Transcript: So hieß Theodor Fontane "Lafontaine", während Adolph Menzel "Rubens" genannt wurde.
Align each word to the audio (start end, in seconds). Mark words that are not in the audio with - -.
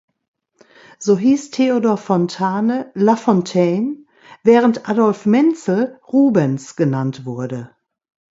So 0.97 1.15
hieß 1.15 1.51
Theodor 1.51 1.95
Fontane 1.95 2.91
"Lafontaine", 2.95 3.97
während 4.41 4.89
Adolph 4.89 5.27
Menzel 5.27 5.99
"Rubens" 6.11 6.75
genannt 6.75 7.23
wurde. 7.27 7.75